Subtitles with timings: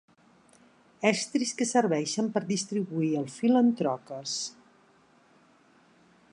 [1.09, 4.35] Estris que serveixen per distribuir el fil en troques.